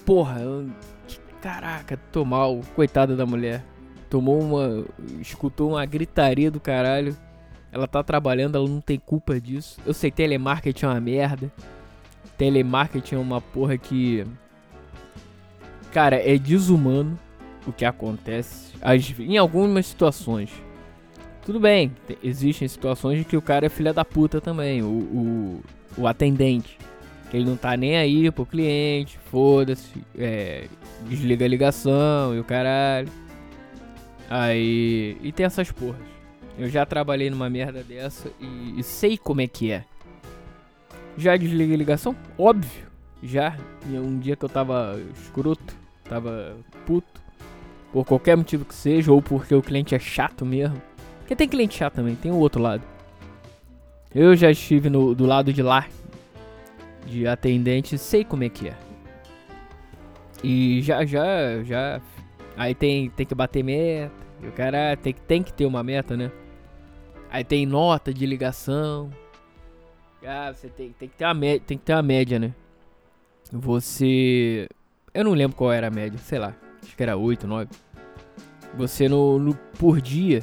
Porra, 0.05 0.41
caraca, 1.41 1.97
tô 2.11 2.25
mal. 2.25 2.61
Coitada 2.75 3.15
da 3.15 3.25
mulher. 3.25 3.63
Tomou 4.09 4.41
uma. 4.41 4.85
Escutou 5.19 5.71
uma 5.71 5.85
gritaria 5.85 6.51
do 6.51 6.59
caralho. 6.59 7.15
Ela 7.71 7.87
tá 7.87 8.03
trabalhando, 8.03 8.55
ela 8.55 8.67
não 8.67 8.81
tem 8.81 8.99
culpa 8.99 9.39
disso. 9.39 9.79
Eu 9.85 9.93
sei, 9.93 10.11
telemarketing 10.11 10.85
é 10.85 10.89
uma 10.89 10.99
merda. 10.99 11.51
Telemarketing 12.37 13.15
é 13.15 13.17
uma 13.17 13.39
porra 13.39 13.77
que. 13.77 14.25
Cara, 15.91 16.15
é 16.15 16.37
desumano 16.37 17.17
o 17.65 17.71
que 17.71 17.85
acontece. 17.85 18.73
Em 19.19 19.37
algumas 19.37 19.85
situações. 19.85 20.51
Tudo 21.45 21.59
bem, 21.59 21.91
existem 22.21 22.67
situações 22.67 23.21
em 23.21 23.23
que 23.23 23.35
o 23.35 23.41
cara 23.41 23.65
é 23.65 23.69
filha 23.69 23.91
da 23.91 24.05
puta 24.05 24.39
também, 24.39 24.83
o, 24.83 24.87
o, 24.87 25.61
o 25.97 26.07
atendente. 26.07 26.77
Ele 27.33 27.45
não 27.45 27.55
tá 27.55 27.77
nem 27.77 27.97
aí 27.97 28.29
pro 28.29 28.45
cliente, 28.45 29.17
foda-se, 29.29 30.03
é, 30.17 30.67
desliga 31.07 31.45
a 31.45 31.47
ligação 31.47 32.35
e 32.35 32.39
o 32.39 32.43
caralho. 32.43 33.09
Aí. 34.29 35.17
E 35.21 35.31
tem 35.31 35.45
essas 35.45 35.71
porras. 35.71 36.01
Eu 36.57 36.69
já 36.69 36.85
trabalhei 36.85 37.29
numa 37.29 37.49
merda 37.49 37.83
dessa 37.83 38.29
e, 38.39 38.79
e 38.79 38.83
sei 38.83 39.17
como 39.17 39.41
é 39.41 39.47
que 39.47 39.71
é. 39.71 39.85
Já 41.17 41.35
desliguei 41.35 41.75
a 41.75 41.77
ligação? 41.77 42.15
Óbvio. 42.37 42.87
Já. 43.23 43.57
E 43.89 43.97
um 43.97 44.19
dia 44.19 44.35
que 44.35 44.43
eu 44.43 44.49
tava 44.49 44.99
escroto, 45.13 45.75
tava 46.03 46.55
puto. 46.85 47.21
Por 47.91 48.05
qualquer 48.05 48.37
motivo 48.37 48.63
que 48.63 48.73
seja, 48.73 49.11
ou 49.11 49.21
porque 49.21 49.53
o 49.53 49.61
cliente 49.61 49.93
é 49.93 49.99
chato 49.99 50.45
mesmo. 50.45 50.81
Porque 51.19 51.35
tem 51.35 51.47
cliente 51.47 51.77
chato 51.77 51.95
também, 51.95 52.15
tem 52.15 52.31
o 52.31 52.37
outro 52.37 52.61
lado. 52.61 52.83
Eu 54.13 54.35
já 54.35 54.49
estive 54.49 54.89
no, 54.89 55.13
do 55.13 55.25
lado 55.25 55.51
de 55.53 55.61
lá, 55.61 55.87
de 57.05 57.27
atendente, 57.27 57.97
sei 57.97 58.23
como 58.23 58.43
é 58.43 58.49
que 58.49 58.69
é. 58.69 58.77
E 60.43 60.81
já, 60.81 61.05
já, 61.05 61.63
já. 61.63 62.01
Aí 62.57 62.73
tem, 62.73 63.09
tem 63.09 63.25
que 63.25 63.35
bater 63.35 63.63
meta. 63.63 64.13
E 64.41 64.47
o 64.47 64.51
cara 64.51 64.95
tem, 64.97 65.13
tem 65.13 65.43
que 65.43 65.53
ter 65.53 65.65
uma 65.65 65.83
meta, 65.83 66.17
né? 66.17 66.31
Aí 67.29 67.43
tem 67.43 67.65
nota 67.65 68.13
de 68.13 68.25
ligação. 68.25 69.09
Ah, 70.25 70.51
você 70.53 70.67
tem, 70.67 70.91
tem, 70.91 71.07
que 71.07 71.15
ter 71.15 71.25
uma 71.25 71.33
média, 71.33 71.63
tem 71.65 71.77
que 71.77 71.83
ter 71.83 71.93
uma 71.93 72.03
média, 72.03 72.39
né? 72.39 72.53
Você. 73.51 74.67
Eu 75.13 75.23
não 75.23 75.33
lembro 75.33 75.57
qual 75.57 75.71
era 75.71 75.87
a 75.87 75.91
média, 75.91 76.17
sei 76.19 76.39
lá. 76.39 76.55
Acho 76.83 76.95
que 76.95 77.03
era 77.03 77.17
8, 77.17 77.47
9. 77.47 77.69
Você 78.75 79.07
no, 79.07 79.37
no 79.39 79.55
por 79.77 80.01
dia. 80.01 80.41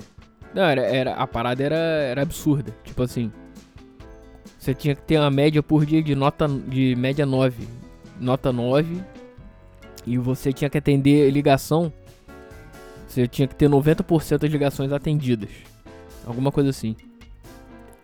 Não, 0.55 0.63
era, 0.63 0.83
era, 0.83 1.15
a 1.15 1.27
parada 1.27 1.63
era, 1.63 1.77
era 1.77 2.23
absurda. 2.23 2.75
Tipo 2.85 3.03
assim. 3.03 3.33
Você 4.69 4.75
tinha 4.75 4.95
que 4.95 5.01
ter 5.01 5.19
uma 5.19 5.31
média 5.31 5.63
por 5.63 5.87
dia 5.87 6.03
de 6.03 6.15
nota 6.15 6.47
de 6.47 6.95
média 6.95 7.25
9. 7.25 7.67
Nota 8.21 8.53
9. 8.53 9.03
E 10.07 10.19
você 10.19 10.53
tinha 10.53 10.69
que 10.69 10.77
atender 10.77 11.31
ligação. 11.31 11.91
Você 13.07 13.27
tinha 13.27 13.49
que 13.49 13.55
ter 13.55 13.67
90% 13.67 14.37
das 14.37 14.51
ligações 14.51 14.93
atendidas. 14.93 15.49
Alguma 16.27 16.53
coisa 16.53 16.69
assim. 16.69 16.95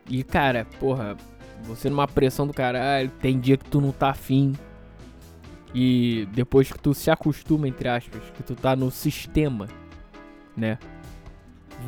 E 0.09 0.23
cara, 0.23 0.67
porra, 0.81 1.19
você 1.65 1.91
numa 1.91 2.09
pressão 2.09 2.47
do 2.47 2.55
caralho, 2.55 3.11
tem 3.21 3.39
dia 3.39 3.59
que 3.59 3.69
tu 3.69 3.79
não 3.79 3.93
tá 3.93 4.09
afim. 4.09 4.55
E 5.75 6.27
depois 6.33 6.73
que 6.73 6.79
tu 6.79 6.95
se 6.95 7.11
acostuma, 7.11 7.69
entre 7.69 7.91
aspas, 7.91 8.23
que 8.35 8.43
tu 8.43 8.55
tá 8.55 8.75
no 8.75 8.91
sistema, 8.91 9.69
né? 10.57 10.79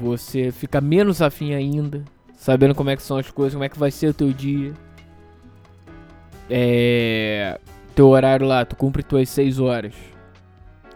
Você 0.02 0.52
fica 0.52 0.82
menos 0.82 1.22
afim 1.22 1.54
ainda, 1.54 2.04
sabendo 2.36 2.74
como 2.74 2.90
é 2.90 2.96
que 2.96 3.02
são 3.02 3.16
as 3.16 3.30
coisas, 3.30 3.54
como 3.54 3.64
é 3.64 3.68
que 3.68 3.78
vai 3.78 3.90
ser 3.90 4.08
o 4.08 4.14
teu 4.14 4.32
dia. 4.32 4.72
É. 6.48 7.58
Teu 7.94 8.08
horário 8.08 8.46
lá, 8.46 8.64
tu 8.64 8.76
cumpre 8.76 9.02
tuas 9.02 9.28
6 9.30 9.58
horas. 9.58 9.94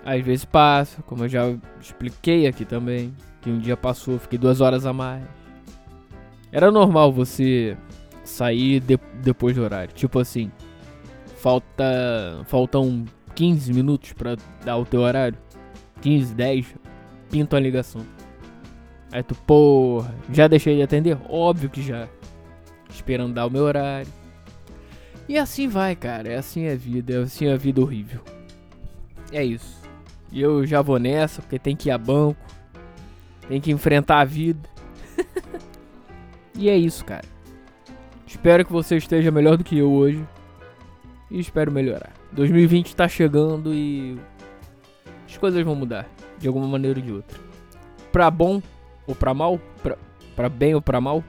Às 0.04 0.22
vezes 0.22 0.44
passa, 0.44 1.02
como 1.02 1.24
eu 1.24 1.28
já 1.28 1.42
expliquei 1.80 2.46
aqui 2.46 2.64
também. 2.64 3.14
Que 3.40 3.50
um 3.50 3.58
dia 3.58 3.76
passou, 3.76 4.18
fiquei 4.18 4.38
duas 4.38 4.60
horas 4.60 4.84
a 4.84 4.92
mais. 4.92 5.24
Era 6.52 6.70
normal 6.70 7.10
você 7.10 7.76
sair 8.22 8.80
de, 8.80 8.98
depois 9.22 9.56
do 9.56 9.62
horário. 9.62 9.92
Tipo 9.94 10.18
assim, 10.18 10.52
falta 11.38 12.44
faltam 12.44 13.06
15 13.34 13.72
minutos 13.72 14.12
para 14.12 14.36
dar 14.62 14.76
o 14.76 14.84
teu 14.84 15.00
horário. 15.00 15.38
15, 16.02 16.34
10, 16.34 16.66
pinta 17.30 17.56
a 17.56 17.60
ligação. 17.60 18.02
Aí 19.12 19.22
tu, 19.22 19.34
porra, 19.34 20.14
já 20.32 20.46
deixei 20.46 20.76
de 20.76 20.82
atender? 20.82 21.18
Óbvio 21.28 21.68
que 21.68 21.82
já. 21.82 22.08
Esperando 22.88 23.34
dar 23.34 23.46
o 23.46 23.50
meu 23.50 23.64
horário. 23.64 24.10
E 25.28 25.36
assim 25.38 25.68
vai, 25.68 25.96
cara. 25.96 26.28
É 26.28 26.36
assim 26.36 26.68
a 26.68 26.74
vida. 26.74 27.14
É 27.14 27.16
assim 27.18 27.48
a 27.48 27.56
vida 27.56 27.80
horrível. 27.80 28.20
É 29.32 29.44
isso. 29.44 29.80
E 30.30 30.40
eu 30.40 30.64
já 30.64 30.80
vou 30.80 30.98
nessa, 30.98 31.42
porque 31.42 31.58
tem 31.58 31.74
que 31.74 31.88
ir 31.88 31.92
a 31.92 31.98
banco. 31.98 32.40
Tem 33.48 33.60
que 33.60 33.72
enfrentar 33.72 34.20
a 34.20 34.24
vida. 34.24 34.68
e 36.54 36.68
é 36.68 36.76
isso, 36.76 37.04
cara. 37.04 37.26
Espero 38.26 38.64
que 38.64 38.72
você 38.72 38.96
esteja 38.96 39.30
melhor 39.30 39.56
do 39.56 39.64
que 39.64 39.78
eu 39.78 39.90
hoje. 39.90 40.24
E 41.30 41.40
espero 41.40 41.72
melhorar. 41.72 42.12
2020 42.32 42.94
tá 42.94 43.08
chegando 43.08 43.74
e 43.74 44.16
as 45.28 45.36
coisas 45.36 45.64
vão 45.64 45.74
mudar 45.74 46.08
de 46.38 46.46
alguma 46.46 46.66
maneira 46.66 46.98
ou 46.98 47.04
de 47.04 47.12
outra. 47.12 47.38
Pra 48.12 48.30
bom 48.30 48.60
ou 49.10 49.16
pra 49.16 49.34
mal? 49.34 49.60
Pra, 49.82 49.98
pra 50.36 50.48
bem 50.48 50.74
ou 50.74 50.80
pra 50.80 51.00
mal? 51.00 51.22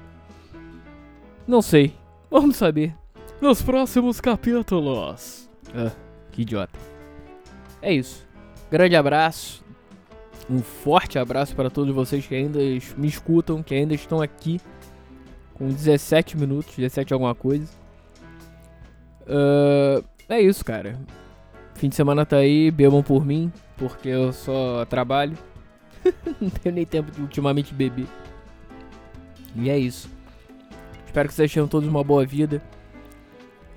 Não 1.48 1.62
sei. 1.62 1.94
Vamos 2.30 2.56
saber. 2.56 2.96
Nos 3.42 3.62
próximos 3.62 4.22
capítulos. 4.22 5.50
Ah, 5.76 5.92
que 6.32 6.44
idiota. 6.44 6.80
É 7.82 7.92
isso. 7.92 8.26
Grande 8.70 8.96
abraço. 8.96 9.66
Um 10.50 10.60
forte 10.60 11.18
abraço 11.18 11.56
para 11.56 11.70
todos 11.70 11.94
vocês 11.94 12.26
que 12.26 12.36
ainda 12.36 12.60
me 12.98 13.08
escutam, 13.08 13.64
que 13.64 13.74
ainda 13.74 13.94
estão 13.94 14.22
aqui 14.22 14.62
com 15.56 15.68
17 15.68 16.38
minutos, 16.38 16.76
17 16.76 17.14
alguma 17.14 17.34
coisa. 17.34 17.68
Uh, 19.24 20.04
é 20.30 20.40
isso, 20.40 20.64
cara. 20.64 21.00
Fim 21.76 21.90
de 21.90 21.96
semana 21.96 22.26
tá 22.26 22.38
aí, 22.38 22.70
bebam 22.70 23.02
por 23.02 23.26
mim, 23.26 23.52
porque 23.78 24.10
eu 24.10 24.32
só 24.32 24.86
trabalho. 24.86 25.38
Não 26.40 26.50
tenho 26.50 26.76
nem 26.76 26.86
tempo 26.86 27.12
de 27.12 27.22
ultimamente 27.22 27.74
beber. 27.74 28.08
E 29.56 29.70
é 29.70 29.78
isso. 29.78 30.10
Espero 31.06 31.28
que 31.28 31.36
vocês 31.36 31.52
tenham 31.52 31.68
todos 31.68 31.88
uma 31.88 32.04
boa 32.04 32.26
vida. 32.26 32.62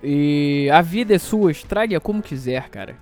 E 0.02 0.68
a 0.72 0.80
vida 0.82 1.14
é 1.14 1.18
sua, 1.18 1.50
estrague-a 1.50 2.00
como 2.00 2.22
quiser, 2.22 2.68
cara. 2.68 2.96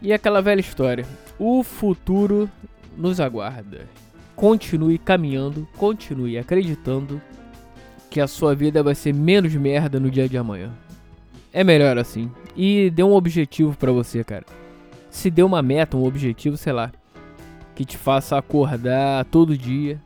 E 0.00 0.12
aquela 0.12 0.40
velha 0.40 0.60
história: 0.60 1.06
o 1.38 1.62
futuro 1.62 2.50
nos 2.96 3.20
aguarda. 3.20 3.86
Continue 4.34 4.98
caminhando, 4.98 5.68
continue 5.76 6.38
acreditando 6.38 7.20
que 8.10 8.20
a 8.20 8.26
sua 8.26 8.54
vida 8.54 8.82
vai 8.82 8.94
ser 8.94 9.12
menos 9.12 9.54
merda 9.54 10.00
no 10.00 10.10
dia 10.10 10.28
de 10.28 10.38
amanhã. 10.38 10.72
É 11.52 11.62
melhor 11.62 11.98
assim. 11.98 12.30
E 12.56 12.90
dê 12.90 13.02
um 13.02 13.12
objetivo 13.12 13.76
para 13.76 13.92
você, 13.92 14.24
cara. 14.24 14.44
Se 15.10 15.30
dê 15.30 15.42
uma 15.42 15.62
meta, 15.62 15.96
um 15.96 16.04
objetivo, 16.04 16.56
sei 16.56 16.72
lá, 16.72 16.92
que 17.78 17.84
te 17.84 17.96
faça 17.96 18.36
acordar 18.36 19.24
todo 19.26 19.56
dia, 19.56 20.02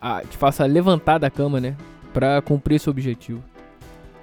a, 0.00 0.22
te 0.22 0.38
faça 0.38 0.64
levantar 0.64 1.18
da 1.18 1.28
cama, 1.28 1.60
né, 1.60 1.76
para 2.14 2.40
cumprir 2.40 2.76
esse 2.76 2.88
objetivo. 2.88 3.44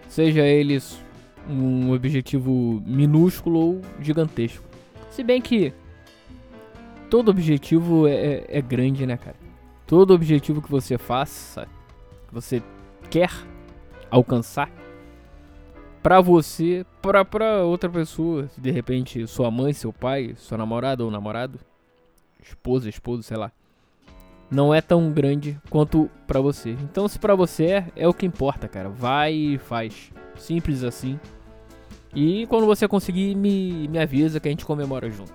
Seja 0.10 0.42
eles 0.42 1.00
um 1.48 1.94
objetivo 1.94 2.82
minúsculo 2.84 3.60
ou 3.60 3.82
gigantesco. 4.00 4.64
Se 5.12 5.24
bem 5.24 5.40
que 5.40 5.72
todo 7.08 7.30
objetivo 7.30 8.08
é, 8.08 8.14
é, 8.14 8.46
é 8.50 8.62
grande, 8.64 9.06
né, 9.06 9.16
cara? 9.16 9.36
Todo 9.86 10.16
objetivo 10.16 10.60
que 10.60 10.72
você 10.72 10.98
faça, 10.98 11.68
que 12.28 12.34
você 12.34 12.64
quer 13.12 13.30
alcançar 14.10 14.72
para 16.02 16.20
você, 16.20 16.84
para 17.00 17.64
outra 17.64 17.92
pessoa, 17.92 18.50
de 18.58 18.72
repente 18.72 19.28
sua 19.28 19.52
mãe, 19.52 19.72
seu 19.72 19.94
pai, 19.94 20.34
sua 20.36 20.58
namorada 20.58 21.06
ou 21.06 21.12
namorado, 21.12 21.60
esposa, 22.42 22.90
esposo, 22.90 23.24
sei 23.24 23.38
lá, 23.38 23.52
não 24.52 24.74
é 24.74 24.82
tão 24.82 25.12
grande 25.12 25.58
quanto 25.70 26.10
para 26.28 26.42
você. 26.42 26.72
Então, 26.72 27.08
se 27.08 27.18
para 27.18 27.36
você 27.36 27.66
é, 27.66 27.86
é 27.96 28.08
o 28.08 28.14
que 28.14 28.26
importa, 28.26 28.68
cara. 28.68 28.90
Vai 28.90 29.34
e 29.34 29.58
faz. 29.58 30.12
Simples 30.38 30.84
assim. 30.84 31.18
E 32.14 32.46
quando 32.48 32.66
você 32.66 32.88
conseguir, 32.88 33.34
me, 33.36 33.88
me 33.88 33.98
avisa 33.98 34.40
que 34.40 34.50
a 34.50 34.52
gente 34.52 34.66
comemora 34.66 35.10
junto. 35.10 35.34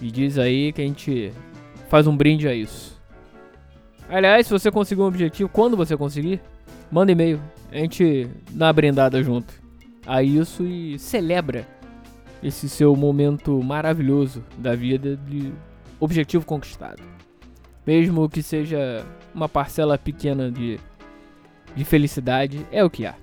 E 0.00 0.10
diz 0.10 0.38
aí 0.38 0.72
que 0.72 0.80
a 0.80 0.84
gente 0.84 1.32
faz 1.88 2.06
um 2.06 2.16
brinde 2.16 2.46
a 2.46 2.54
isso. 2.54 3.00
Aliás, 4.08 4.46
se 4.46 4.52
você 4.52 4.70
conseguir 4.70 5.02
um 5.02 5.06
objetivo, 5.06 5.48
quando 5.48 5.76
você 5.76 5.96
conseguir, 5.96 6.40
manda 6.90 7.10
e-mail. 7.10 7.40
A 7.72 7.78
gente 7.78 8.28
dá 8.50 8.66
uma 8.66 8.72
brindada 8.72 9.22
junto 9.22 9.52
a 10.06 10.22
isso 10.22 10.64
e 10.64 10.98
celebra 10.98 11.66
esse 12.42 12.68
seu 12.68 12.96
momento 12.96 13.62
maravilhoso 13.62 14.42
da 14.56 14.74
vida 14.74 15.16
de 15.16 15.52
objetivo 16.00 16.44
conquistado. 16.44 17.02
Mesmo 17.86 18.28
que 18.28 18.42
seja 18.42 19.04
uma 19.34 19.48
parcela 19.48 19.96
pequena 19.96 20.50
de, 20.50 20.80
de 21.76 21.84
felicidade, 21.84 22.66
é 22.72 22.82
o 22.82 22.90
que 22.90 23.06
há. 23.06 23.14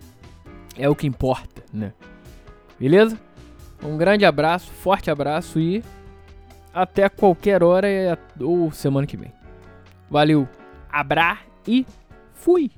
É 0.77 0.87
o 0.87 0.95
que 0.95 1.07
importa, 1.07 1.63
né? 1.73 1.93
Beleza? 2.79 3.19
Um 3.83 3.97
grande 3.97 4.25
abraço, 4.25 4.71
forte 4.71 5.09
abraço 5.09 5.59
e 5.59 5.83
até 6.73 7.09
qualquer 7.09 7.63
hora 7.63 7.87
ou 8.39 8.71
semana 8.71 9.07
que 9.07 9.17
vem. 9.17 9.33
Valeu, 10.09 10.47
abra 10.89 11.39
e 11.67 11.85
fui! 12.33 12.71